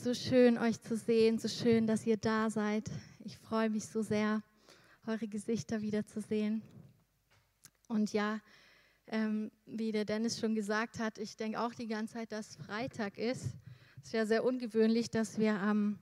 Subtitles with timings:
[0.00, 2.90] ist so schön, euch zu sehen, so schön, dass ihr da seid.
[3.22, 4.42] Ich freue mich so sehr,
[5.06, 6.62] eure Gesichter wiederzusehen.
[7.86, 8.40] Und ja,
[9.08, 13.18] ähm, wie der Dennis schon gesagt hat, ich denke auch die ganze Zeit, dass Freitag
[13.18, 13.44] ist.
[13.98, 15.98] Es ist ja sehr ungewöhnlich, dass wir am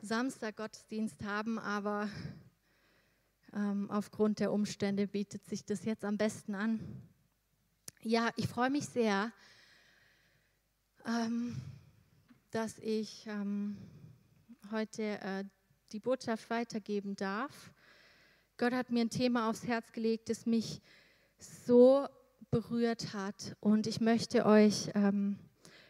[0.00, 2.08] Samstag Gottesdienst haben, aber
[3.52, 6.78] ähm, aufgrund der Umstände bietet sich das jetzt am besten an.
[8.00, 9.32] Ja, ich freue mich sehr,
[11.04, 11.60] ähm,
[12.54, 13.76] dass ich ähm,
[14.70, 15.44] heute äh,
[15.90, 17.72] die Botschaft weitergeben darf.
[18.58, 20.80] Gott hat mir ein Thema aufs Herz gelegt, das mich
[21.40, 22.06] so
[22.52, 23.56] berührt hat.
[23.58, 25.36] Und ich möchte euch ähm,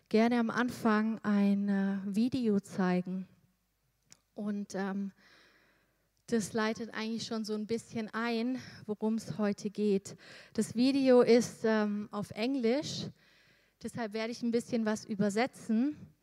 [0.09, 3.29] gerne am Anfang ein äh, Video zeigen.
[4.35, 5.13] Und ähm,
[6.29, 10.17] das leitet eigentlich schon so ein bisschen ein, worum es heute geht.
[10.55, 13.11] Das Video ist ähm, auf Englisch,
[13.83, 16.14] deshalb werde ich ein bisschen was übersetzen.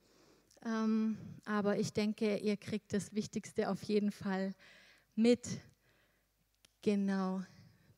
[0.66, 4.54] Ähm, aber ich denke, ihr kriegt das Wichtigste auf jeden Fall
[5.16, 5.48] mit.
[6.82, 7.42] Genau,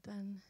[0.04, 0.42] dann.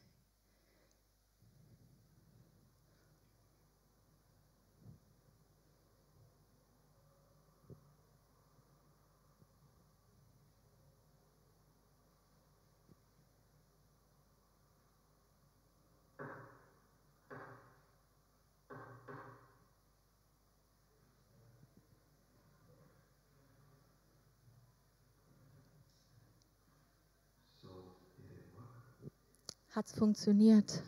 [29.74, 30.84] Hat es funktioniert?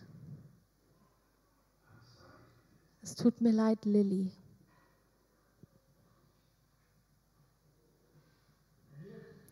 [3.02, 4.32] Es tut mir leid, Lilly.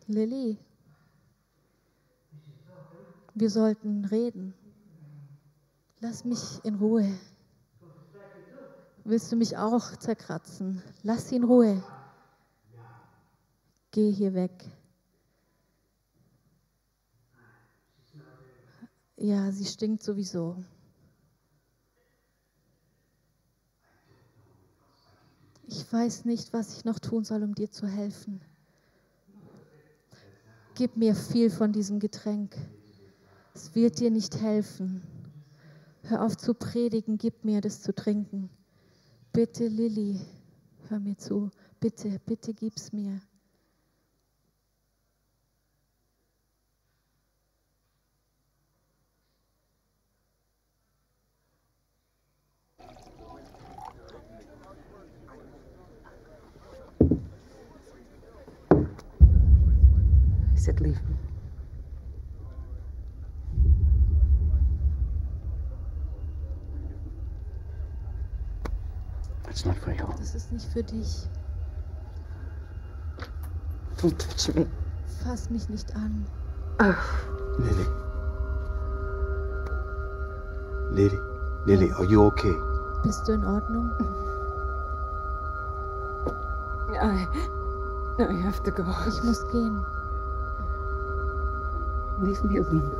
[0.06, 0.56] Lilly,
[3.34, 4.54] wir sollten reden.
[5.98, 7.18] Lass mich in Ruhe.
[9.02, 10.80] Willst du mich auch zerkratzen?
[11.02, 11.82] Lass sie in Ruhe.
[13.90, 14.64] Geh hier weg.
[19.24, 20.62] Ja, sie stinkt sowieso.
[25.66, 28.42] Ich weiß nicht, was ich noch tun soll, um dir zu helfen.
[30.74, 32.54] Gib mir viel von diesem Getränk.
[33.54, 35.00] Es wird dir nicht helfen.
[36.02, 38.50] Hör auf zu predigen, gib mir das zu trinken.
[39.32, 40.20] Bitte, Lilly,
[40.90, 41.50] hör mir zu.
[41.80, 43.22] Bitte, bitte gib's mir.
[60.66, 60.94] Leave me.
[69.50, 70.06] It's not for you.
[70.18, 71.28] Das ist nicht für dich.
[73.98, 74.66] Don't touch me.
[75.22, 76.24] Fass mich nicht an.
[77.58, 77.86] Lily.
[80.92, 81.18] Lily.
[81.66, 82.54] Lily, are you okay?
[83.02, 83.90] Bist du in Ordnung?
[87.02, 87.26] I,
[88.18, 88.82] I have to go.
[89.06, 89.84] Ich muss gehen.
[92.20, 92.92] Leave me alone.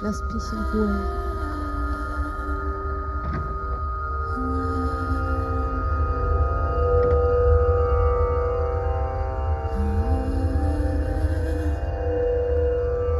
[0.00, 1.30] Lass mich in Ruhe.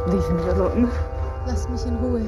[0.07, 0.91] Leave me alone.
[1.45, 2.23] Lass mich in Ruhe.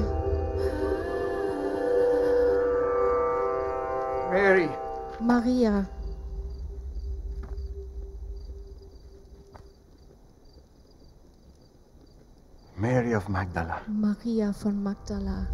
[4.30, 4.68] Mary.
[5.18, 5.88] Maria.
[12.76, 13.80] Mary of Magdala.
[13.88, 15.48] Maria von Magdala.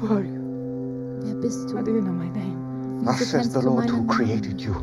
[0.00, 0.40] Who are you?
[1.24, 1.76] Wer bist du?
[1.76, 3.04] How do you know my name?
[3.04, 4.74] Thus says the Lord who created you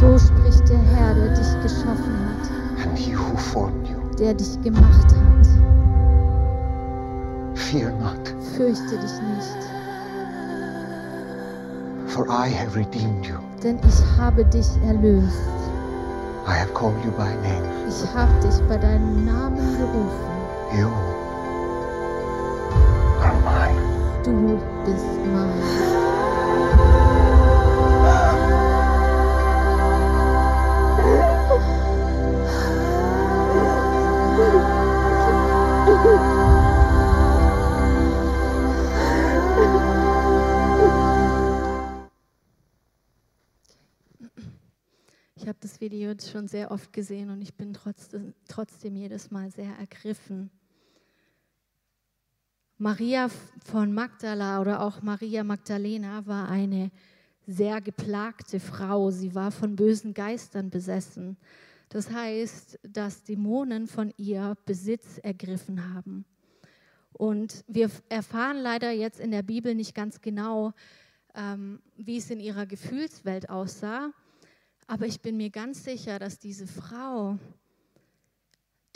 [0.00, 2.50] So spricht der Herr, der dich geschaffen hat,
[2.86, 3.96] and he who formed you.
[4.18, 5.46] der dich gemacht hat.
[7.58, 9.60] Fear not, Fürchte dich nicht,
[12.12, 13.38] for I have redeemed you.
[13.62, 15.38] denn ich habe dich erlöst.
[16.46, 17.64] I have called you by name.
[17.88, 20.32] Ich habe dich bei deinem Namen gerufen.
[20.76, 20.88] You
[23.22, 23.80] are mine.
[24.24, 25.91] Du bist mein.
[46.12, 50.50] Video schon sehr oft gesehen und ich bin trotzdem, trotzdem jedes Mal sehr ergriffen.
[52.76, 53.28] Maria
[53.64, 56.90] von Magdala oder auch Maria Magdalena war eine
[57.46, 59.10] sehr geplagte Frau.
[59.10, 61.38] Sie war von bösen Geistern besessen.
[61.88, 66.26] Das heißt, dass Dämonen von ihr Besitz ergriffen haben.
[67.12, 70.74] Und wir erfahren leider jetzt in der Bibel nicht ganz genau,
[71.34, 74.12] ähm, wie es in ihrer Gefühlswelt aussah.
[74.86, 77.38] Aber ich bin mir ganz sicher, dass diese Frau,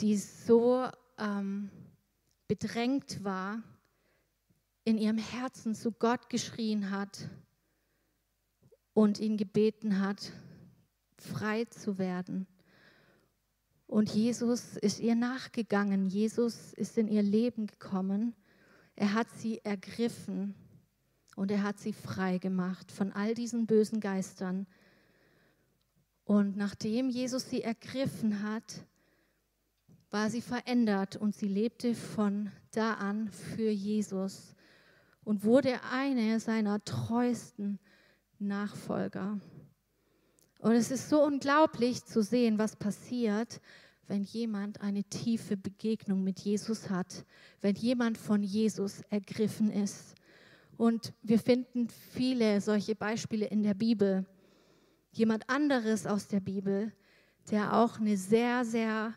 [0.01, 0.87] die so
[1.17, 1.69] ähm,
[2.47, 3.63] bedrängt war,
[4.83, 7.29] in ihrem Herzen zu Gott geschrien hat
[8.93, 10.31] und ihn gebeten hat,
[11.17, 12.47] frei zu werden.
[13.85, 16.07] Und Jesus ist ihr nachgegangen.
[16.07, 18.35] Jesus ist in ihr Leben gekommen.
[18.95, 20.55] Er hat sie ergriffen
[21.35, 24.67] und er hat sie frei gemacht von all diesen bösen Geistern.
[26.27, 28.83] Und nachdem Jesus sie ergriffen hat,
[30.11, 34.53] war sie verändert und sie lebte von da an für Jesus
[35.23, 37.79] und wurde eine seiner treuesten
[38.39, 39.39] Nachfolger.
[40.59, 43.61] Und es ist so unglaublich zu sehen, was passiert,
[44.07, 47.23] wenn jemand eine tiefe Begegnung mit Jesus hat,
[47.61, 50.13] wenn jemand von Jesus ergriffen ist.
[50.75, 54.25] Und wir finden viele solche Beispiele in der Bibel.
[55.11, 56.91] Jemand anderes aus der Bibel,
[57.49, 59.13] der auch eine sehr, sehr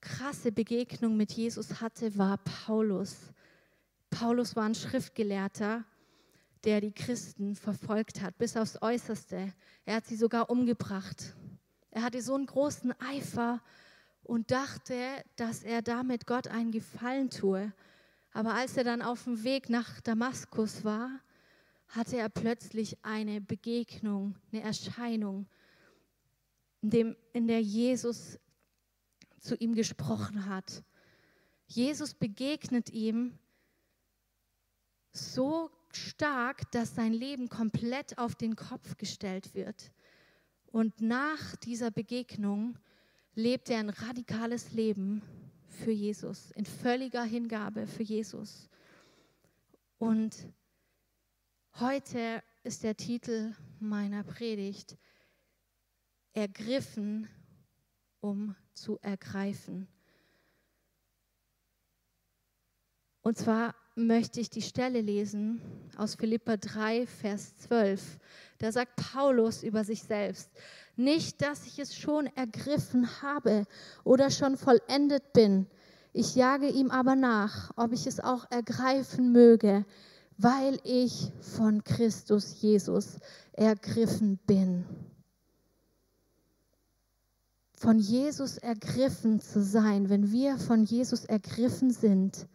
[0.00, 3.32] krasse Begegnung mit Jesus hatte, war Paulus.
[4.10, 5.84] Paulus war ein Schriftgelehrter,
[6.64, 9.52] der die Christen verfolgt hat, bis aufs Äußerste.
[9.84, 11.34] Er hat sie sogar umgebracht.
[11.90, 13.62] Er hatte so einen großen Eifer
[14.22, 14.94] und dachte,
[15.36, 17.72] dass er damit Gott einen Gefallen tue.
[18.32, 21.10] Aber als er dann auf dem Weg nach Damaskus war,
[21.88, 25.46] hatte er plötzlich eine Begegnung, eine Erscheinung,
[26.82, 28.38] in, dem, in der Jesus
[29.40, 30.82] zu ihm gesprochen hat.
[31.66, 33.38] Jesus begegnet ihm
[35.12, 39.92] so stark, dass sein Leben komplett auf den Kopf gestellt wird.
[40.66, 42.78] Und nach dieser Begegnung
[43.34, 45.22] lebt er ein radikales Leben
[45.68, 48.68] für Jesus, in völliger Hingabe für Jesus.
[49.98, 50.48] Und
[51.80, 54.96] heute ist der Titel meiner Predigt
[56.32, 57.28] Ergriffen,
[58.20, 59.86] um zu ergreifen.
[63.20, 65.60] Und zwar möchte ich die Stelle lesen
[65.96, 68.18] aus Philippa 3, Vers 12.
[68.58, 70.50] Da sagt Paulus über sich selbst,
[70.96, 73.66] nicht, dass ich es schon ergriffen habe
[74.04, 75.66] oder schon vollendet bin.
[76.14, 79.84] Ich jage ihm aber nach, ob ich es auch ergreifen möge,
[80.38, 83.18] weil ich von Christus Jesus
[83.52, 84.84] ergriffen bin.
[87.74, 92.46] Von Jesus ergriffen zu sein, wenn wir von Jesus ergriffen sind,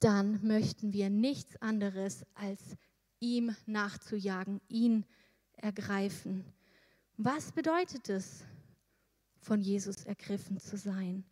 [0.00, 2.60] dann möchten wir nichts anderes als
[3.20, 5.04] ihm nachzujagen, ihn
[5.56, 6.44] ergreifen.
[7.16, 8.44] Was bedeutet es,
[9.40, 11.24] von Jesus ergriffen zu sein?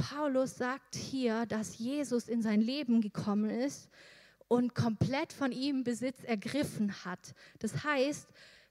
[0.00, 3.90] Paulus sagt hier, dass Jesus in sein Leben gekommen ist
[4.48, 7.34] und komplett von ihm Besitz ergriffen hat.
[7.58, 8.26] Das heißt,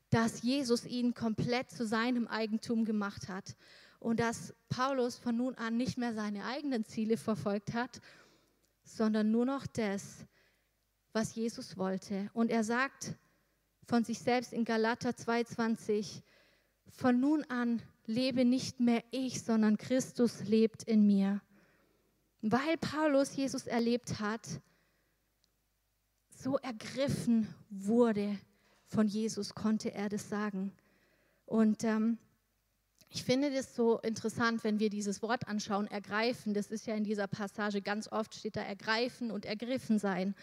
[0.09, 3.55] dass Jesus ihn komplett zu seinem Eigentum gemacht hat
[3.99, 8.01] und dass Paulus von nun an nicht mehr seine eigenen Ziele verfolgt hat,
[8.83, 10.25] sondern nur noch das,
[11.13, 12.31] was Jesus wollte.
[12.33, 13.13] Und er sagt
[13.85, 16.23] von sich selbst in Galater 2,20,
[16.89, 21.41] von nun an lebe nicht mehr ich, sondern Christus lebt in mir.
[22.41, 24.47] Weil Paulus Jesus erlebt hat,
[26.31, 28.39] so ergriffen wurde
[28.87, 30.73] von Jesus, konnte er das sagen.
[31.45, 32.17] Und ähm,
[33.09, 36.53] ich finde das so interessant, wenn wir dieses Wort anschauen, ergreifen.
[36.53, 40.33] Das ist ja in dieser Passage ganz oft steht da ergreifen und ergriffen sein.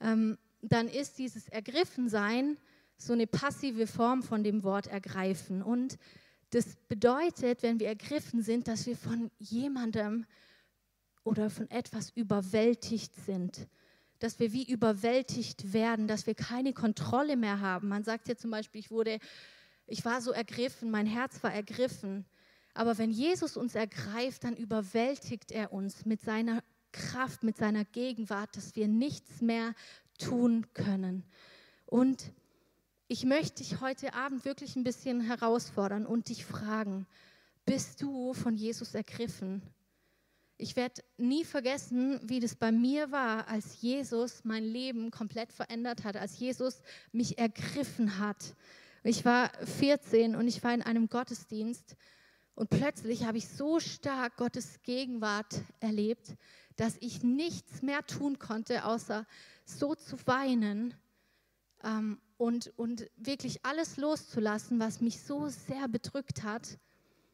[0.00, 2.56] Ähm, dann ist dieses ergriffen sein
[2.96, 5.62] so eine passive Form von dem Wort ergreifen.
[5.62, 5.98] Und
[6.50, 10.26] das bedeutet, wenn wir ergriffen sind, dass wir von jemandem
[11.24, 13.68] oder von etwas überwältigt sind.
[14.18, 17.88] Dass wir wie überwältigt werden, dass wir keine Kontrolle mehr haben.
[17.88, 19.20] Man sagt ja zum Beispiel, ich wurde
[19.88, 22.26] ich war so ergriffen, mein Herz war ergriffen.
[22.74, 26.62] Aber wenn Jesus uns ergreift, dann überwältigt er uns mit seiner
[26.92, 29.74] Kraft, mit seiner Gegenwart, dass wir nichts mehr
[30.18, 31.24] tun können.
[31.86, 32.32] Und
[33.08, 37.06] ich möchte dich heute Abend wirklich ein bisschen herausfordern und dich fragen,
[37.64, 39.62] bist du von Jesus ergriffen?
[40.58, 46.04] Ich werde nie vergessen, wie das bei mir war, als Jesus mein Leben komplett verändert
[46.04, 48.54] hat, als Jesus mich ergriffen hat
[49.04, 51.96] Ich war 14 und ich war in einem Gottesdienst
[52.54, 56.34] und plötzlich habe ich so stark Gottes Gegenwart erlebt,
[56.76, 59.26] dass ich nichts mehr tun konnte, außer
[59.64, 60.92] so zu weinen
[61.82, 66.78] ähm, und, und wirklich alles loszulassen, was mich so sehr bedrückt hat.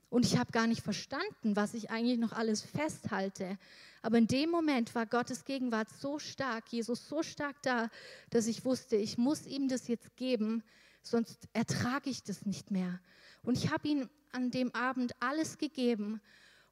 [0.08, 3.58] Und ich habe gar nicht verstanden, was ich eigentlich noch alles festhalte.
[4.02, 7.90] Aber in dem Moment war Gottes Gegenwart so stark, Jesus so stark da,
[8.30, 10.62] dass ich wusste, ich muss ihm das jetzt geben,
[11.02, 13.00] sonst ertrage ich das nicht mehr.
[13.42, 16.20] Und ich habe ihm an dem Abend alles gegeben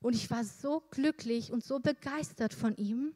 [0.00, 3.14] und ich war so glücklich und so begeistert von ihm,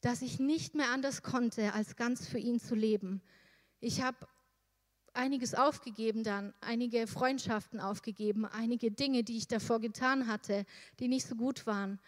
[0.00, 3.22] dass ich nicht mehr anders konnte, als ganz für ihn zu leben.
[3.84, 4.16] Ich habe
[5.12, 10.64] einiges aufgegeben dann, einige Freundschaften aufgegeben, einige Dinge, die ich davor getan hatte,
[11.00, 12.00] die nicht so gut waren,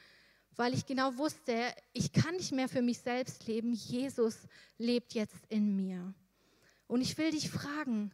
[0.55, 1.53] weil ich genau wusste,
[1.93, 6.15] ich kann nicht mehr für mich selbst leben, Jesus lebt jetzt in mir.
[6.87, 8.11] Und ich will dich fragen,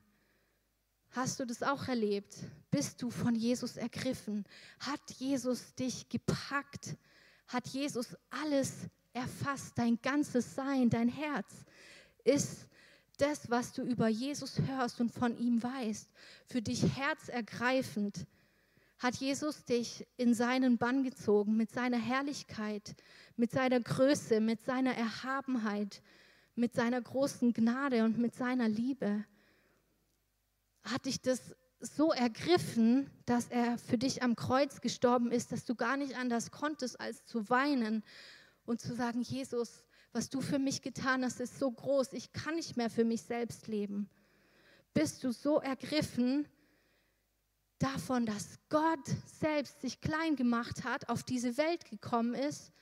[1.10, 2.34] hast du das auch erlebt?
[2.72, 4.44] Bist du von Jesus ergriffen?
[4.80, 6.96] Hat Jesus dich gepackt?
[7.46, 8.72] Hat Jesus alles
[9.12, 9.78] erfasst?
[9.78, 11.64] Dein ganzes Sein, dein Herz
[12.24, 12.66] ist
[13.22, 16.12] das, was du über Jesus hörst und von ihm weißt,
[16.46, 18.26] für dich herzergreifend.
[18.98, 22.96] Hat Jesus dich in seinen Bann gezogen mit seiner Herrlichkeit,
[23.36, 26.02] mit seiner Größe, mit seiner Erhabenheit,
[26.56, 29.24] mit seiner großen Gnade und mit seiner Liebe?
[30.82, 35.74] Hat dich das so ergriffen, dass er für dich am Kreuz gestorben ist, dass du
[35.76, 38.02] gar nicht anders konntest, als zu weinen
[38.64, 42.56] und zu sagen, Jesus, was du für mich getan hast, ist so groß, ich kann
[42.56, 44.08] nicht mehr für mich selbst leben.
[44.94, 46.46] Bist du so ergriffen
[47.78, 49.06] davon, dass Gott
[49.40, 52.72] selbst sich klein gemacht hat, auf diese Welt gekommen ist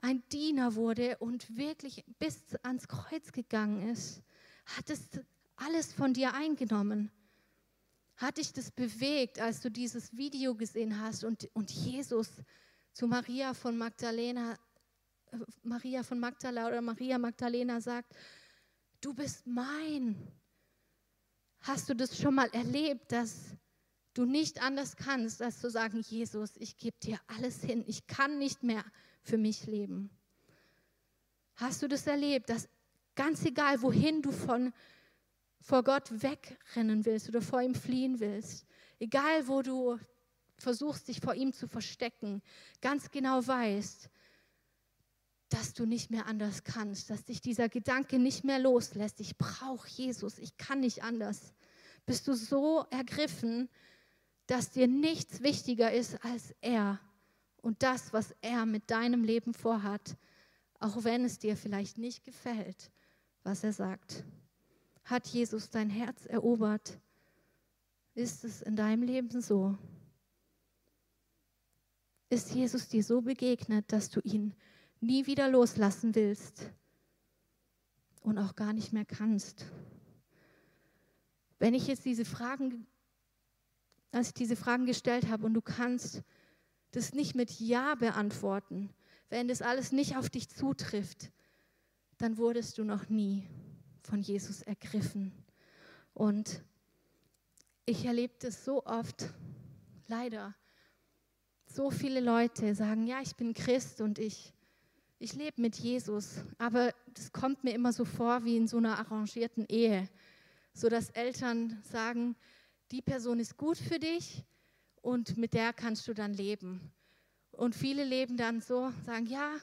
[0.00, 4.22] ein Diener wurde und wirklich bis ans Kreuz gegangen ist,
[4.66, 5.08] hat es
[5.56, 7.10] alles von dir eingenommen.
[8.16, 12.28] Hat dich das bewegt, als du dieses Video gesehen hast und, und Jesus
[12.92, 14.56] zu Maria von Magdalena,
[15.62, 18.14] Maria von Magdala oder Maria Magdalena sagt,
[19.00, 20.16] du bist mein.
[21.60, 23.56] Hast du das schon mal erlebt, dass
[24.14, 28.38] du nicht anders kannst, als zu sagen, Jesus, ich gebe dir alles hin, ich kann
[28.38, 28.84] nicht mehr
[29.22, 30.10] für mich leben.
[31.56, 32.68] Hast du das erlebt, dass
[33.14, 34.72] ganz egal, wohin du von,
[35.60, 38.66] vor Gott wegrennen willst oder vor ihm fliehen willst,
[38.98, 39.98] egal, wo du
[40.56, 42.42] versuchst, dich vor ihm zu verstecken,
[42.80, 44.08] ganz genau weißt,
[45.48, 49.20] dass du nicht mehr anders kannst, dass dich dieser Gedanke nicht mehr loslässt.
[49.20, 51.54] Ich brauche Jesus, ich kann nicht anders.
[52.06, 53.68] Bist du so ergriffen,
[54.46, 57.00] dass dir nichts wichtiger ist als er
[57.62, 60.16] und das, was er mit deinem Leben vorhat,
[60.80, 62.90] auch wenn es dir vielleicht nicht gefällt,
[63.42, 64.24] was er sagt.
[65.04, 66.98] Hat Jesus dein Herz erobert?
[68.14, 69.76] Ist es in deinem Leben so?
[72.30, 74.54] Ist Jesus dir so begegnet, dass du ihn
[75.00, 76.70] nie wieder loslassen willst
[78.22, 79.66] und auch gar nicht mehr kannst?
[81.58, 82.86] Wenn ich jetzt diese Fragen,
[84.12, 86.22] als ich diese Fragen gestellt habe und du kannst
[86.92, 88.90] das nicht mit Ja beantworten,
[89.28, 91.30] wenn das alles nicht auf dich zutrifft,
[92.16, 93.46] dann wurdest du noch nie
[94.02, 95.32] von Jesus ergriffen.
[96.14, 96.62] Und
[97.84, 99.32] ich erlebe das so oft,
[100.08, 100.54] leider.
[101.66, 104.52] So viele Leute sagen, ja, ich bin Christ und ich,
[105.18, 108.98] ich lebe mit Jesus, aber das kommt mir immer so vor wie in so einer
[108.98, 110.08] arrangierten Ehe,
[110.72, 112.36] so dass Eltern sagen,
[112.90, 114.44] die Person ist gut für dich,
[115.02, 116.92] und mit der kannst du dann leben.
[117.52, 119.56] Und viele leben dann so, sagen, ja,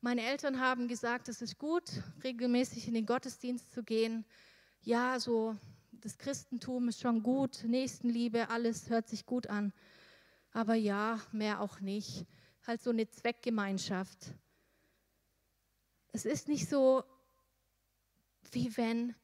[0.00, 1.84] meine Eltern haben gesagt, es ist gut,
[2.22, 4.24] regelmäßig in den Gottesdienst zu gehen.
[4.82, 5.56] Ja, so
[5.90, 9.72] das Christentum ist schon gut, Nächstenliebe, alles hört sich gut an.
[10.52, 12.26] Aber ja, mehr auch nicht.
[12.66, 14.34] Halt so eine Zweckgemeinschaft.
[16.14, 17.02] Es ist nicht so,
[18.52, 19.16] wie wenn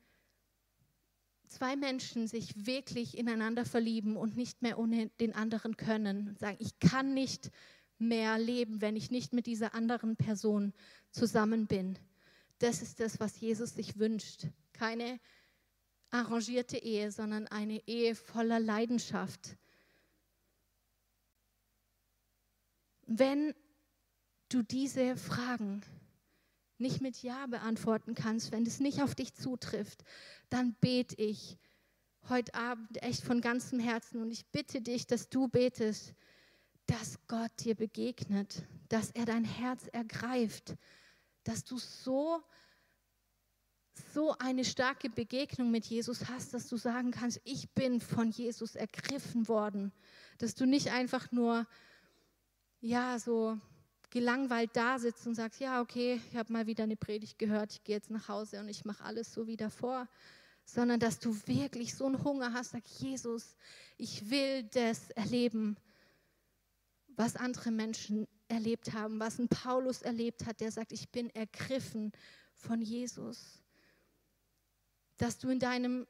[1.47, 6.56] zwei Menschen sich wirklich ineinander verlieben und nicht mehr ohne den anderen können und sagen,
[6.59, 7.52] ich kann nicht
[7.99, 10.73] mehr leben, wenn ich nicht mit dieser anderen Person
[11.12, 11.97] zusammen bin.
[12.59, 14.49] Das ist das, was Jesus sich wünscht.
[14.73, 15.20] Keine
[16.11, 19.56] arrangierte Ehe, sondern eine Ehe voller Leidenschaft.
[23.06, 23.54] Wenn
[24.49, 25.82] du diese Fragen
[26.80, 30.02] nicht mit Ja beantworten kannst, wenn es nicht auf dich zutrifft,
[30.49, 31.58] dann bete ich
[32.28, 36.14] heute Abend echt von ganzem Herzen und ich bitte dich, dass du betest,
[36.87, 40.76] dass Gott dir begegnet, dass er dein Herz ergreift,
[41.44, 42.42] dass du so
[44.12, 48.75] so eine starke Begegnung mit Jesus hast, dass du sagen kannst, ich bin von Jesus
[48.75, 49.92] ergriffen worden.
[50.38, 51.66] Dass du nicht einfach nur,
[52.80, 53.58] ja, so
[54.11, 57.85] gelangweilt da sitzt und sagst, ja, okay, ich habe mal wieder eine Predigt gehört, ich
[57.85, 60.09] gehe jetzt nach Hause und ich mache alles so wie davor,
[60.64, 63.57] sondern dass du wirklich so einen Hunger hast, sag Jesus,
[63.97, 65.76] ich will das erleben,
[67.17, 72.12] was andere Menschen erlebt haben, was ein Paulus erlebt hat, der sagt, ich bin ergriffen
[72.55, 73.62] von Jesus.
[75.17, 76.07] Dass du in deinem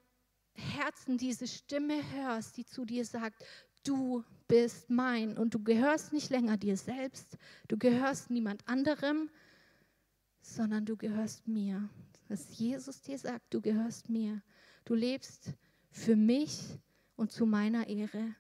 [0.55, 3.45] Herzen diese Stimme hörst, die zu dir sagt,
[3.85, 7.39] du bist mein und du gehörst nicht länger dir selbst,
[7.69, 9.31] du gehörst niemand anderem,
[10.43, 11.89] sondern du gehörst mir.
[12.29, 14.43] Dass Jesus dir sagt, du gehörst mir.
[14.85, 15.53] Du lebst
[15.93, 16.61] für mich
[17.17, 18.35] und zu meiner Ehre.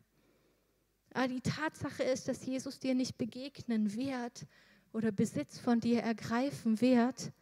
[1.14, 4.46] Aber die Tatsache ist, dass Jesus dir nicht begegnen wird
[4.92, 7.32] oder Besitz von dir ergreifen wird,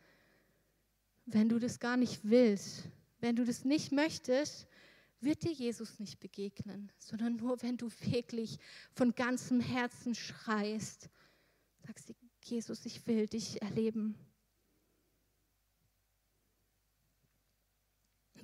[1.25, 2.85] wenn du das gar nicht willst.
[3.21, 4.69] Wenn du das nicht möchtest,
[5.21, 8.59] wird dir Jesus nicht begegnen, sondern nur, wenn du wirklich
[8.93, 11.11] von ganzem Herzen schreist,
[11.87, 14.15] sagst du, Jesus, ich will dich erleben.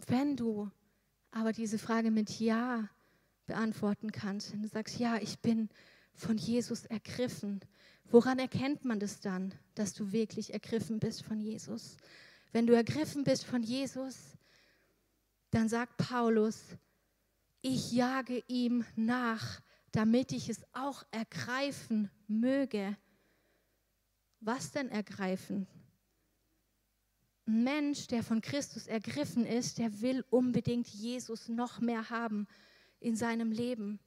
[0.06, 0.70] Wenn du
[1.30, 2.88] aber diese Frage mit Ja
[3.46, 5.68] beantworten kannst, wenn du sagst, ja, ich bin
[6.12, 7.60] von Jesus ergriffen,
[8.04, 11.96] woran erkennt man das dann, dass du wirklich ergriffen bist von Jesus?
[12.52, 14.36] Wenn du ergriffen bist von Jesus,
[15.54, 16.60] dann sagt Paulus,
[17.62, 19.60] ich jage ihm nach,
[19.92, 22.96] damit ich es auch ergreifen möge.
[24.40, 25.68] Was denn ergreifen?
[27.46, 32.48] Ein Mensch, der von Christus ergriffen ist, der will unbedingt Jesus noch mehr haben
[32.98, 34.00] in seinem Leben.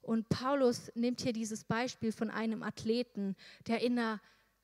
[0.00, 3.36] Und Paulus nimmt hier dieses Beispiel von einem Athleten,
[3.66, 4.20] der in einer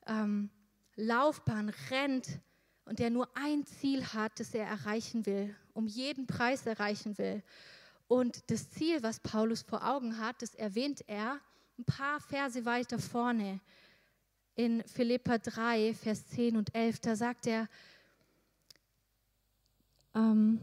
[0.07, 0.49] ähm,
[0.95, 2.41] Laufbahn rennt
[2.89, 7.43] und der nur ein Ziel hat, das er erreichen will, um jeden Preis erreichen will.
[8.07, 11.39] Und das Ziel, was Paulus vor Augen hat, das erwähnt er
[11.77, 13.59] ein paar Verse weiter vorne
[14.55, 16.99] in Philippa 3, Vers 10 und 11.
[17.01, 17.69] Da sagt er,
[20.15, 20.59] ähm,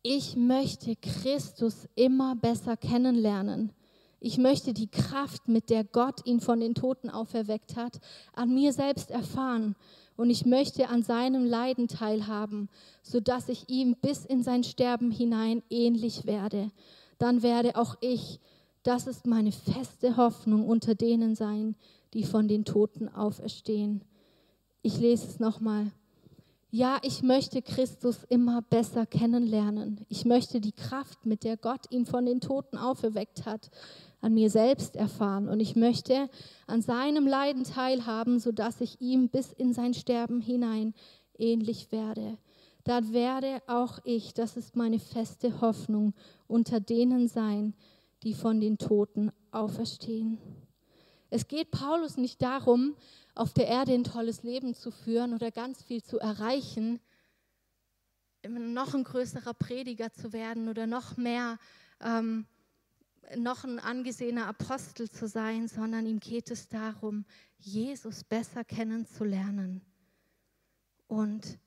[0.00, 3.74] ich möchte Christus immer besser kennenlernen.
[4.18, 8.00] Ich möchte die Kraft, mit der Gott ihn von den Toten auferweckt hat,
[8.32, 9.76] an mir selbst erfahren
[10.16, 12.68] und ich möchte an seinem Leiden teilhaben,
[13.02, 16.70] sodass ich ihm bis in sein Sterben hinein ähnlich werde.
[17.18, 18.40] Dann werde auch ich,
[18.82, 21.76] das ist meine feste Hoffnung, unter denen sein,
[22.14, 24.02] die von den Toten auferstehen.
[24.82, 25.92] Ich lese es nochmal.
[26.70, 30.04] Ja, ich möchte Christus immer besser kennenlernen.
[30.08, 33.70] Ich möchte die Kraft, mit der Gott ihn von den Toten auferweckt hat,
[34.22, 36.30] an mir selbst erfahren und ich möchte
[36.66, 40.94] an seinem Leiden teilhaben, sodass ich ihm bis in sein Sterben hinein
[41.36, 42.38] ähnlich werde.
[42.84, 46.14] Dann werde auch ich, das ist meine feste Hoffnung,
[46.46, 47.74] unter denen sein,
[48.22, 50.38] die von den Toten auferstehen.
[51.28, 52.94] Es geht Paulus nicht darum,
[53.34, 57.00] auf der Erde ein tolles Leben zu führen oder ganz viel zu erreichen,
[58.46, 61.58] noch ein größerer Prediger zu werden oder noch mehr
[62.00, 62.46] ähm,
[63.36, 67.24] noch ein angesehener Apostel zu sein, sondern ihm geht es darum,
[67.58, 69.82] Jesus besser kennenzulernen.
[71.06, 71.58] Und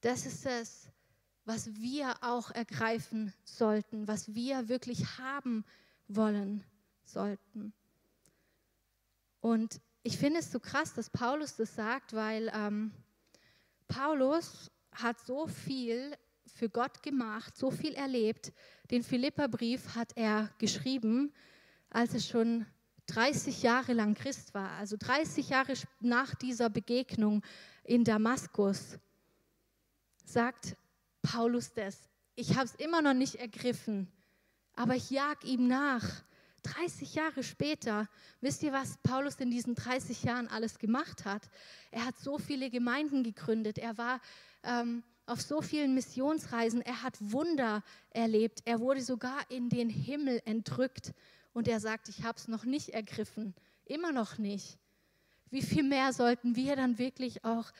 [0.00, 0.88] das ist es,
[1.44, 5.64] was wir auch ergreifen sollten, was wir wirklich haben
[6.08, 6.64] wollen
[7.04, 7.72] sollten.
[9.40, 12.92] Und ich finde es so krass, dass Paulus das sagt, weil ähm,
[13.88, 16.16] Paulus hat so viel
[16.54, 18.52] für Gott gemacht, so viel erlebt.
[18.90, 21.32] Den Philipperbrief hat er geschrieben,
[21.90, 22.66] als er schon
[23.06, 27.42] 30 Jahre lang Christ war, also 30 Jahre nach dieser Begegnung
[27.84, 28.98] in Damaskus,
[30.24, 30.76] sagt
[31.22, 32.08] Paulus das.
[32.34, 34.10] Ich habe es immer noch nicht ergriffen,
[34.74, 36.24] aber ich jag ihm nach.
[36.62, 38.08] 30 Jahre später,
[38.40, 41.48] wisst ihr, was Paulus in diesen 30 Jahren alles gemacht hat?
[41.92, 43.78] Er hat so viele Gemeinden gegründet.
[43.78, 44.20] Er war
[44.64, 46.82] ähm, auf so vielen Missionsreisen.
[46.82, 48.62] Er hat Wunder erlebt.
[48.64, 51.12] Er wurde sogar in den Himmel entrückt.
[51.52, 53.54] Und er sagt, ich habe es noch nicht ergriffen.
[53.84, 54.78] Immer noch nicht.
[55.50, 57.72] Wie viel mehr sollten wir dann wirklich auch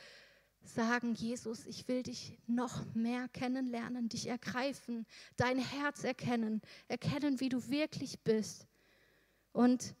[0.63, 5.05] sagen, Jesus, ich will dich noch mehr kennenlernen, dich ergreifen,
[5.37, 8.67] dein Herz erkennen, erkennen, wie du wirklich bist.
[9.53, 9.95] Und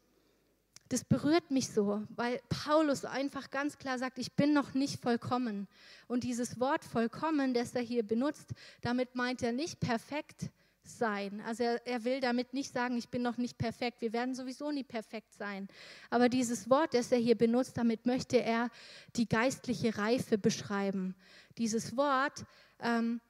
[0.89, 5.67] das berührt mich so, weil Paulus einfach ganz klar sagt, ich bin noch nicht vollkommen.
[6.07, 10.49] Und dieses Wort vollkommen, das er hier benutzt, damit meint er nicht perfekt,
[10.89, 11.41] sein.
[11.45, 14.01] Also er, er, will damit nicht sagen, ich bin noch nicht perfekt.
[14.01, 15.67] Wir werden sowieso nie perfekt sein.
[16.09, 18.69] Aber dieses Wort, das er hier benutzt, damit möchte er
[19.15, 21.15] die geistliche Reife beschreiben.
[21.57, 22.45] Dieses Wort
[22.79, 23.21] ähm,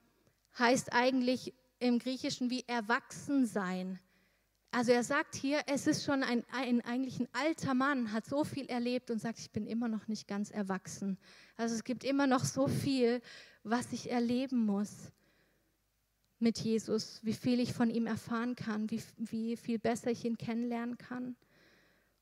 [0.58, 3.98] heißt eigentlich im Griechischen wie erwachsen sein.
[4.70, 8.44] Also er sagt hier, es ist schon ein, ein, eigentlich ein alter Mann, hat so
[8.44, 11.18] viel erlebt und sagt, ich bin immer noch nicht ganz erwachsen.
[11.56, 13.22] Also es gibt immer noch so viel,
[13.62, 15.10] was ich erleben muss
[16.38, 20.36] mit Jesus, wie viel ich von ihm erfahren kann, wie, wie viel besser ich ihn
[20.36, 21.34] kennenlernen kann.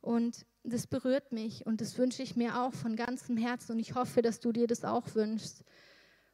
[0.00, 3.94] Und das berührt mich und das wünsche ich mir auch von ganzem Herzen und ich
[3.94, 5.64] hoffe, dass du dir das auch wünschst.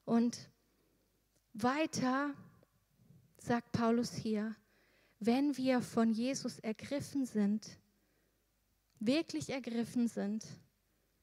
[0.04, 0.50] Und
[1.54, 2.34] weiter
[3.38, 4.54] sagt Paulus hier,
[5.24, 7.78] wenn wir von Jesus ergriffen sind,
[8.98, 10.44] wirklich ergriffen sind,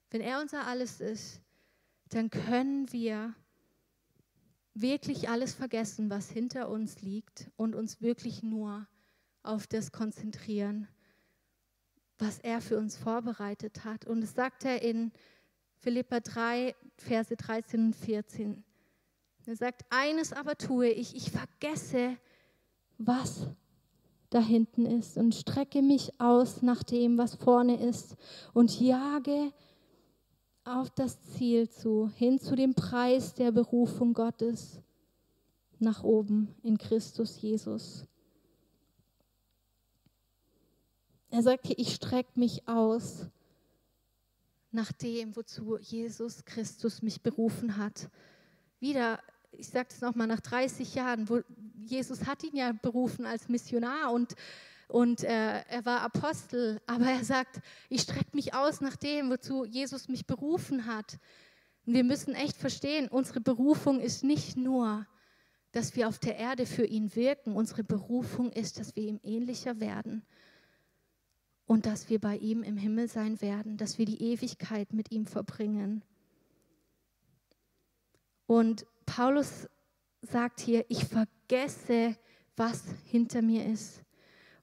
[0.10, 1.42] wenn er unser Alles ist,
[2.08, 3.36] dann können wir
[4.74, 8.88] wirklich alles vergessen, was hinter uns liegt und uns wirklich nur
[9.44, 10.88] auf das konzentrieren,
[12.18, 14.06] was er für uns vorbereitet hat.
[14.06, 15.12] Und es sagt er in
[15.80, 18.64] Philippa 3, Verse 13 und 14.
[19.46, 22.18] Er sagt, eines aber tue ich, ich vergesse,
[22.98, 23.50] was
[24.30, 28.15] da hinten ist und strecke mich aus nach dem, was vorne ist
[28.54, 29.52] und jage
[30.63, 34.80] auf das Ziel zu, hin zu dem Preis der Berufung Gottes
[35.80, 38.06] nach oben in Christus Jesus.
[41.32, 43.28] Er sagt hier, ich strecke mich aus
[44.72, 48.10] nach dem, wozu Jesus Christus mich berufen hat.
[48.80, 49.20] Wieder
[49.52, 51.42] ich sage es nochmal, nach 30 Jahren, wo
[51.86, 54.36] Jesus hat ihn ja berufen als Missionar und,
[54.88, 59.66] und äh, er war Apostel, aber er sagt, ich strecke mich aus nach dem, wozu
[59.66, 61.20] Jesus mich berufen hat.
[61.86, 65.06] Und wir müssen echt verstehen, unsere Berufung ist nicht nur,
[65.72, 69.80] dass wir auf der Erde für ihn wirken, unsere Berufung ist, dass wir ihm ähnlicher
[69.80, 70.24] werden
[71.66, 75.28] und dass wir bei ihm im Himmel sein werden, dass wir die Ewigkeit mit ihm
[75.28, 76.04] verbringen.
[78.48, 79.67] Und Paulus
[80.22, 82.15] sagt hier, ich vergesse,
[82.56, 84.04] was hinter mir ist.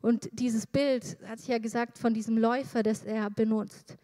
[0.01, 3.97] Und dieses Bild, hat sich ja gesagt, von diesem Läufer, das er benutzt,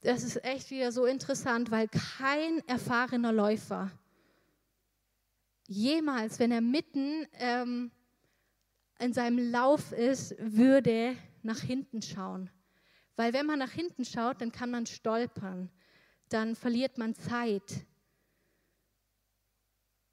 [0.00, 3.90] das ist echt wieder so interessant, weil kein erfahrener Läufer
[5.66, 7.90] jemals, wenn er mitten ähm,
[8.98, 12.48] in seinem Lauf ist, würde nach hinten schauen.
[13.14, 15.70] Weil wenn man nach hinten schaut, dann kann man stolpern,
[16.30, 17.84] dann verliert man Zeit,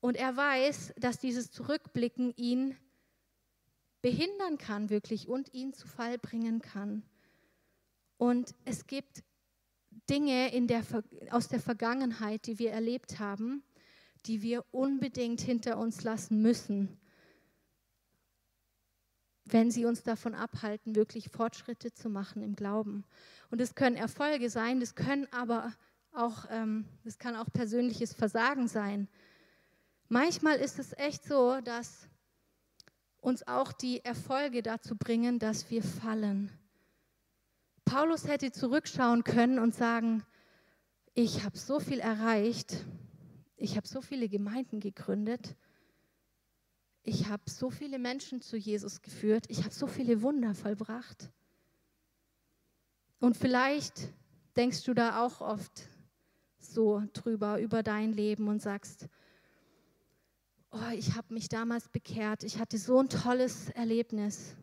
[0.05, 2.77] und er weiß, dass dieses Zurückblicken ihn
[4.03, 7.01] behindern kann wirklich und ihn zu Fall bringen kann.
[8.17, 9.23] Und es gibt
[10.07, 10.83] Dinge in der,
[11.31, 13.63] aus der Vergangenheit, die wir erlebt haben,
[14.27, 16.99] die wir unbedingt hinter uns lassen müssen,
[19.45, 23.05] wenn sie uns davon abhalten, wirklich Fortschritte zu machen im Glauben.
[23.49, 25.73] Und es können Erfolge sein, das können aber
[26.11, 29.07] auch, ähm, das kann auch persönliches Versagen sein.
[30.07, 32.07] Manchmal ist es echt so, dass
[33.21, 36.51] uns auch die Erfolge dazu bringen, dass wir fallen.
[37.85, 40.23] Paulus hätte zurückschauen können und sagen,
[41.15, 42.85] ich habe so viel erreicht,
[43.57, 45.55] ich habe so viele Gemeinden gegründet,
[47.01, 51.31] ich habe so viele Menschen zu Jesus geführt, ich habe so viele Wunder vollbracht.
[53.19, 54.13] Und vielleicht
[54.55, 55.87] denkst du da auch oft
[56.59, 59.07] so drüber, über dein Leben und sagst,
[60.75, 64.55] oh, ich habe mich damals bekehrt, ich hatte so ein tolles Erlebnis.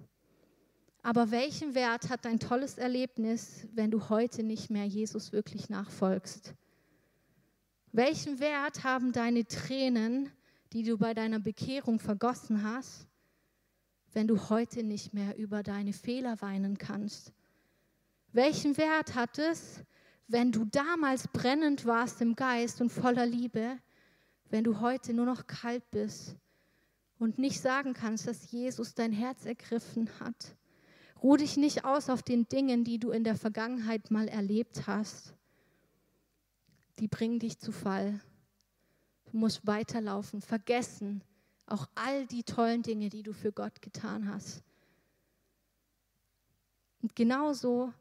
[1.02, 6.54] Aber welchen Wert hat dein tolles Erlebnis, wenn du heute nicht mehr Jesus wirklich nachfolgst?
[7.92, 10.30] Welchen Wert haben deine Tränen,
[10.72, 13.06] die du bei deiner Bekehrung vergossen hast,
[14.12, 17.32] wenn du heute nicht mehr über deine Fehler weinen kannst?
[18.32, 19.80] Welchen Wert hat es,
[20.28, 23.78] wenn du damals brennend warst im Geist und voller Liebe,
[24.52, 26.36] wenn du heute nur noch kalt bist
[27.18, 30.56] und nicht sagen kannst, dass Jesus dein Herz ergriffen hat.
[31.22, 35.34] Ruh dich nicht aus auf den Dingen, die du in der Vergangenheit mal erlebt hast.
[36.98, 38.20] Die bringen dich zu Fall.
[39.30, 41.22] Du musst weiterlaufen, vergessen
[41.72, 44.62] auch all die tollen Dinge, die du für Gott getan hast.
[47.00, 47.92] Und genauso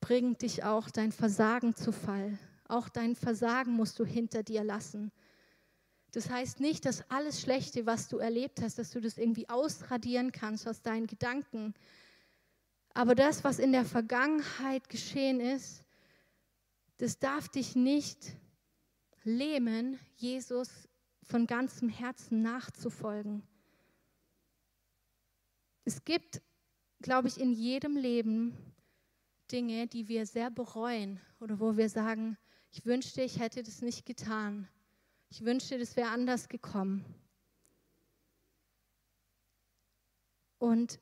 [0.00, 2.38] bringt dich auch dein Versagen zu Fall.
[2.68, 5.10] Auch dein Versagen musst du hinter dir lassen.
[6.14, 10.30] Das heißt nicht, dass alles Schlechte, was du erlebt hast, dass du das irgendwie ausradieren
[10.30, 11.74] kannst aus deinen Gedanken.
[12.90, 15.82] Aber das, was in der Vergangenheit geschehen ist,
[16.98, 18.36] das darf dich nicht
[19.24, 20.88] lähmen, Jesus
[21.24, 23.42] von ganzem Herzen nachzufolgen.
[25.84, 26.42] Es gibt,
[27.00, 28.56] glaube ich, in jedem Leben
[29.50, 32.38] Dinge, die wir sehr bereuen oder wo wir sagen,
[32.70, 34.68] ich wünschte, ich hätte das nicht getan.
[35.30, 37.04] Ich wünschte, das wäre anders gekommen.
[40.58, 41.00] Und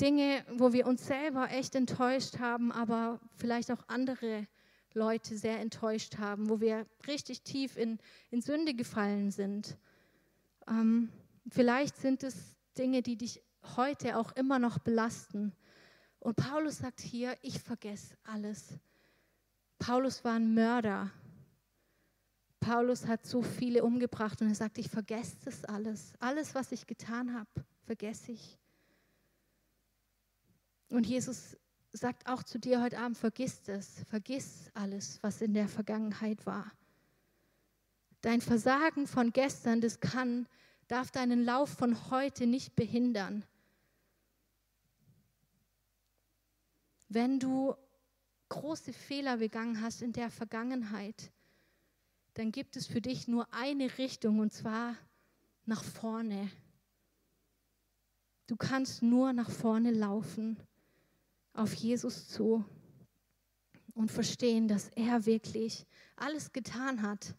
[0.00, 4.46] Dinge, wo wir uns selber echt enttäuscht haben, aber vielleicht auch andere
[4.92, 7.98] Leute sehr enttäuscht haben, wo wir richtig tief in,
[8.30, 9.76] in Sünde gefallen sind.
[10.68, 11.10] Ähm,
[11.48, 13.42] vielleicht sind es Dinge, die dich
[13.76, 15.52] heute auch immer noch belasten.
[16.20, 18.78] Und Paulus sagt hier, ich vergesse alles.
[19.78, 21.10] Paulus war ein Mörder.
[22.64, 26.14] Paulus hat so viele umgebracht und er sagt, ich vergesse das alles.
[26.18, 27.50] Alles, was ich getan habe,
[27.84, 28.58] vergesse ich.
[30.88, 31.58] Und Jesus
[31.92, 36.72] sagt auch zu dir heute Abend, vergiss das, vergiss alles, was in der Vergangenheit war.
[38.22, 40.48] Dein Versagen von gestern, das kann,
[40.88, 43.44] darf deinen Lauf von heute nicht behindern.
[47.10, 47.74] Wenn du
[48.48, 51.30] große Fehler begangen hast in der Vergangenheit,
[52.34, 54.96] dann gibt es für dich nur eine Richtung und zwar
[55.66, 56.50] nach vorne.
[58.46, 60.58] Du kannst nur nach vorne laufen,
[61.52, 62.64] auf Jesus zu
[63.94, 67.34] und verstehen, dass er wirklich alles getan hat,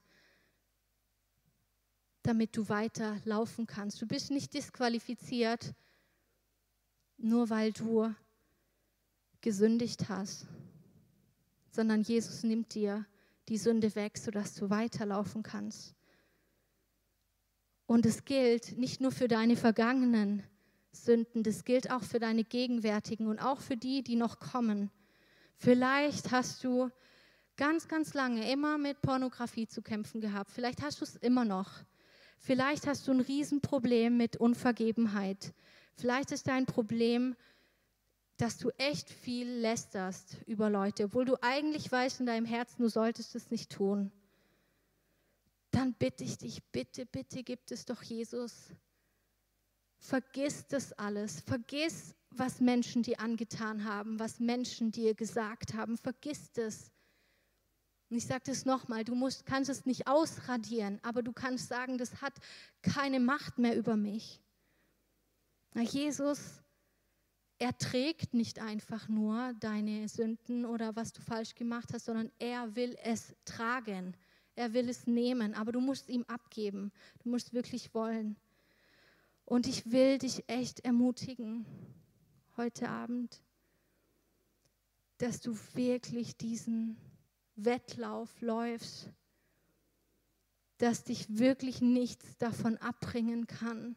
[2.23, 4.01] damit du weiter laufen kannst.
[4.01, 5.75] Du bist nicht disqualifiziert,
[7.17, 8.13] nur weil du
[9.41, 10.47] gesündigt hast,
[11.69, 13.05] sondern Jesus nimmt dir
[13.49, 15.95] die Sünde weg, sodass du weiterlaufen kannst.
[17.85, 20.43] Und es gilt nicht nur für deine vergangenen
[20.91, 24.89] Sünden, das gilt auch für deine gegenwärtigen und auch für die, die noch kommen.
[25.57, 26.89] Vielleicht hast du
[27.57, 30.51] ganz, ganz lange immer mit Pornografie zu kämpfen gehabt.
[30.51, 31.71] Vielleicht hast du es immer noch.
[32.39, 35.53] Vielleicht hast du ein Riesenproblem mit Unvergebenheit.
[35.95, 37.35] Vielleicht ist dein Problem
[38.37, 42.89] dass du echt viel lästerst über Leute, obwohl du eigentlich weißt in deinem Herzen, du
[42.89, 44.11] solltest es nicht tun,
[45.71, 48.69] dann bitte ich dich, bitte, bitte gib es doch Jesus.
[49.97, 51.41] Vergiss das alles.
[51.41, 55.97] Vergiss, was Menschen dir angetan haben, was Menschen dir gesagt haben.
[55.97, 56.91] Vergiss das.
[58.09, 61.97] Und ich sage das nochmal, du musst, kannst es nicht ausradieren, aber du kannst sagen,
[61.97, 62.33] das hat
[62.81, 64.41] keine Macht mehr über mich.
[65.73, 66.64] Na, Jesus
[67.57, 72.75] er trägt nicht einfach nur deine Sünden oder was du falsch gemacht hast, sondern er
[72.75, 74.15] will es tragen.
[74.55, 76.91] Er will es nehmen, aber du musst ihm abgeben.
[77.23, 78.35] Du musst wirklich wollen.
[79.45, 81.65] Und ich will dich echt ermutigen
[82.57, 83.41] heute Abend,
[85.17, 86.97] dass du wirklich diesen
[87.55, 89.11] Wettlauf läufst,
[90.77, 93.95] dass dich wirklich nichts davon abbringen kann,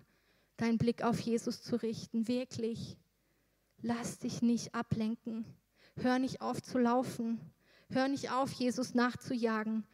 [0.56, 2.96] deinen Blick auf Jesus zu richten, wirklich.
[3.80, 5.44] Lass dich nicht ablenken.
[5.96, 7.40] Hör nicht auf zu laufen.
[7.90, 9.86] Hör nicht auf, Jesus nachzujagen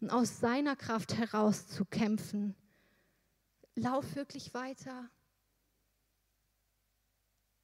[0.00, 2.56] und aus seiner Kraft heraus zu kämpfen.
[3.74, 5.08] Lauf wirklich weiter.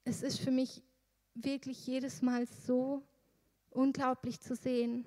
[0.05, 0.81] Es ist für mich
[1.35, 3.03] wirklich jedes Mal so
[3.69, 5.05] unglaublich zu sehen,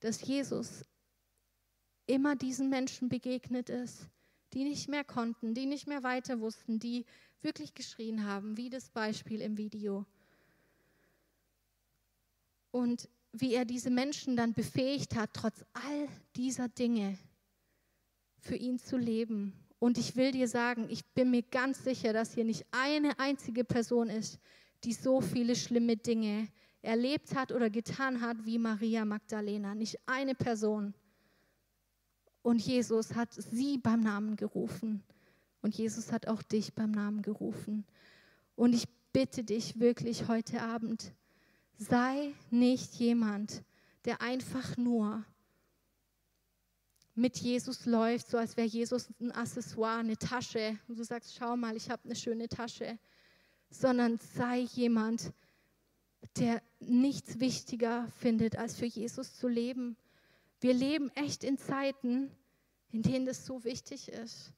[0.00, 0.84] dass Jesus
[2.06, 4.08] immer diesen Menschen begegnet ist,
[4.52, 7.06] die nicht mehr konnten, die nicht mehr weiter wussten, die
[7.42, 10.06] wirklich geschrien haben, wie das Beispiel im Video.
[12.70, 17.18] Und wie er diese Menschen dann befähigt hat, trotz all dieser Dinge
[18.38, 19.52] für ihn zu leben.
[19.78, 23.64] Und ich will dir sagen, ich bin mir ganz sicher, dass hier nicht eine einzige
[23.64, 24.38] Person ist,
[24.84, 26.48] die so viele schlimme Dinge
[26.82, 29.74] erlebt hat oder getan hat wie Maria Magdalena.
[29.74, 30.94] Nicht eine Person.
[32.42, 35.02] Und Jesus hat sie beim Namen gerufen.
[35.62, 37.84] Und Jesus hat auch dich beim Namen gerufen.
[38.56, 41.12] Und ich bitte dich wirklich heute Abend,
[41.76, 43.62] sei nicht jemand,
[44.04, 45.24] der einfach nur
[47.14, 50.78] mit Jesus läuft, so als wäre Jesus ein Accessoire, eine Tasche.
[50.88, 52.98] Und du sagst, schau mal, ich habe eine schöne Tasche.
[53.70, 55.32] Sondern sei jemand,
[56.36, 59.96] der nichts wichtiger findet, als für Jesus zu leben.
[60.60, 62.30] Wir leben echt in Zeiten,
[62.90, 64.52] in denen das so wichtig ist.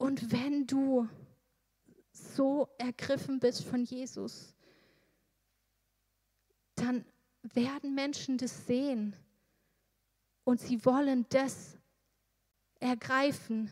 [0.00, 1.06] Und wenn du
[2.10, 4.54] so ergriffen bist von Jesus,
[6.74, 7.04] dann
[7.42, 9.14] werden Menschen das sehen
[10.44, 11.76] und sie wollen das
[12.78, 13.70] ergreifen,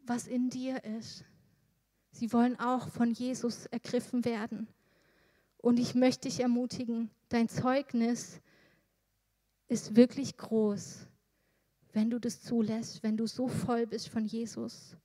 [0.00, 1.24] was in dir ist.
[2.10, 4.68] Sie wollen auch von Jesus ergriffen werden.
[5.56, 8.42] Und ich möchte dich ermutigen, dein Zeugnis
[9.68, 11.06] ist wirklich groß,
[11.94, 14.98] wenn du das zulässt, wenn du so voll bist von Jesus.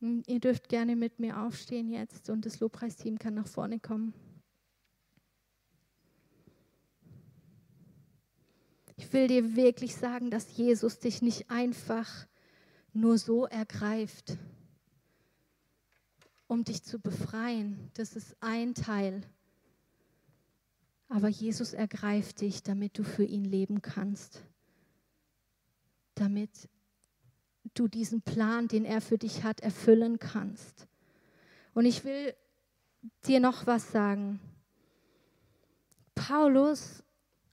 [0.00, 4.14] Hm, ihr dürft gerne mit mir aufstehen jetzt und das Lobpreisteam kann nach vorne kommen.
[8.96, 12.26] Ich will dir wirklich sagen, dass Jesus dich nicht einfach
[12.92, 14.36] nur so ergreift,
[16.48, 17.90] um dich zu befreien.
[17.94, 19.22] Das ist ein Teil.
[21.08, 24.42] Aber Jesus ergreift dich, damit du für ihn leben kannst.
[26.14, 26.68] Damit
[27.74, 30.86] du diesen Plan, den er für dich hat, erfüllen kannst.
[31.74, 32.34] Und ich will
[33.26, 34.40] dir noch was sagen.
[36.14, 37.02] Paulus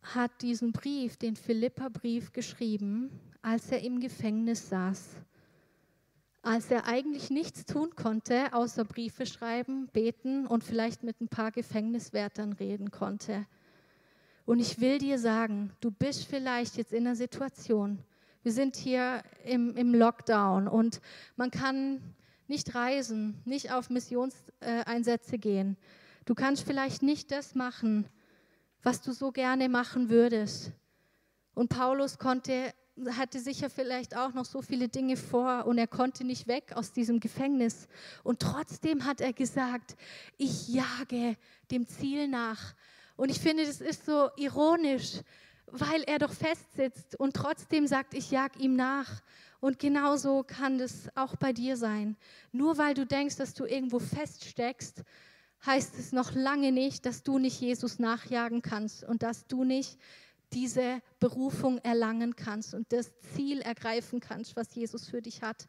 [0.02, 5.16] hat diesen Brief, den Philippa-Brief, geschrieben, als er im Gefängnis saß.
[6.42, 11.52] Als er eigentlich nichts tun konnte, außer Briefe schreiben, beten und vielleicht mit ein paar
[11.52, 13.46] Gefängniswärtern reden konnte.
[14.46, 18.00] Und ich will dir sagen, du bist vielleicht jetzt in einer Situation,
[18.46, 21.02] wir sind hier im, im Lockdown und
[21.36, 22.00] man kann
[22.48, 25.78] nicht reisen, nicht auf Missionseinsätze gehen.
[26.26, 28.08] Du kannst vielleicht nicht das machen,
[28.84, 30.74] was du so gerne machen würdest.
[31.56, 32.72] Und Paulus konnte,
[33.18, 36.94] hatte sicher vielleicht auch noch so viele Dinge vor und er konnte nicht weg aus
[36.94, 37.88] diesem Gefängnis.
[38.24, 39.96] Und trotzdem hat er gesagt,
[40.38, 41.36] ich jage
[41.72, 42.76] dem Ziel nach.
[43.16, 45.22] Und ich finde, das ist so ironisch,
[45.68, 49.22] weil er doch festsitzt und trotzdem sagt, ich jag ihm nach.
[49.60, 52.18] Und genauso kann das auch bei dir sein.
[52.52, 55.04] Nur weil du denkst, dass du irgendwo feststeckst,
[55.66, 59.98] heißt es noch lange nicht, dass du nicht Jesus nachjagen kannst und dass du nicht
[60.54, 65.68] diese Berufung erlangen kannst und das Ziel ergreifen kannst, was Jesus für dich hat.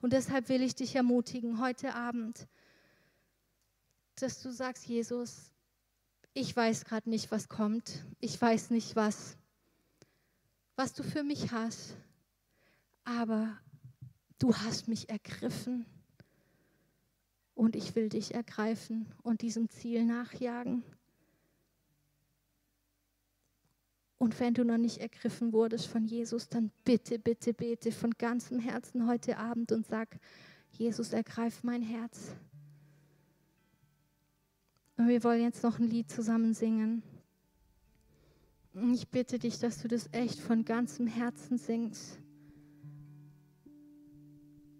[0.00, 2.48] Und deshalb will ich dich ermutigen, heute Abend,
[4.16, 5.52] dass du sagst, Jesus,
[6.36, 8.04] ich weiß gerade nicht, was kommt.
[8.20, 9.38] Ich weiß nicht, was,
[10.76, 11.96] was du für mich hast.
[13.04, 13.56] Aber
[14.38, 15.86] du hast mich ergriffen
[17.54, 20.84] und ich will dich ergreifen und diesem Ziel nachjagen.
[24.18, 28.58] Und wenn du noch nicht ergriffen wurdest von Jesus, dann bitte, bitte, bitte von ganzem
[28.58, 30.18] Herzen heute Abend und sag,
[30.70, 32.34] Jesus, ergreif mein Herz.
[34.96, 37.02] Und wir wollen jetzt noch ein Lied zusammen singen.
[38.92, 42.18] Ich bitte dich, dass du das echt von ganzem Herzen singst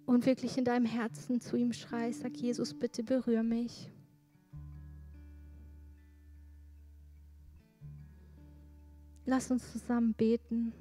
[0.06, 3.90] und wirklich in deinem Herzen zu ihm schreist, sag Jesus, bitte berühr mich.
[9.24, 10.72] Lass uns zusammen beten.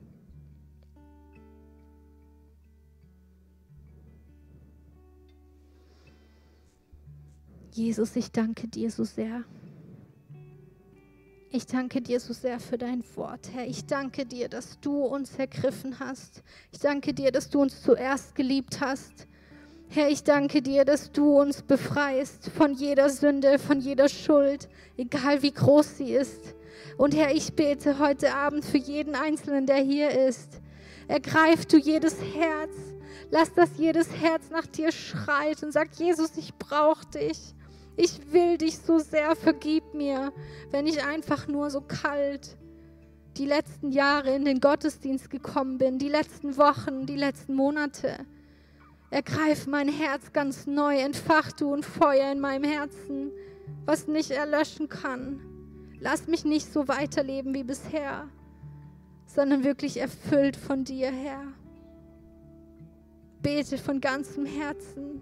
[7.76, 9.44] Jesus, ich danke dir so sehr.
[11.52, 13.68] Ich danke dir so sehr für dein Wort, Herr.
[13.68, 16.42] Ich danke dir, dass du uns ergriffen hast.
[16.72, 19.28] Ich danke dir, dass du uns zuerst geliebt hast.
[19.90, 25.42] Herr, ich danke dir, dass du uns befreist von jeder Sünde, von jeder Schuld, egal
[25.42, 26.56] wie groß sie ist.
[26.98, 30.62] Und Herr, ich bete heute Abend für jeden Einzelnen, der hier ist.
[31.10, 32.74] Ergreif du jedes Herz.
[33.32, 37.54] Lass, dass jedes Herz nach dir schreit und sagt, Jesus, ich brauche dich.
[37.98, 40.34] Ich will dich so sehr, vergib mir,
[40.72, 42.58] wenn ich einfach nur so kalt
[43.38, 48.26] die letzten Jahre in den Gottesdienst gekommen bin, die letzten Wochen, die letzten Monate.
[49.12, 53.32] Ergreif mein Herz ganz neu, entfach du ein Feuer in meinem Herzen,
[53.86, 55.42] was nicht erlöschen kann.
[56.00, 58.30] Lass mich nicht so weiterleben wie bisher,
[59.26, 61.44] sondern wirklich erfüllt von dir, Herr.
[63.42, 65.22] Bete von ganzem Herzen.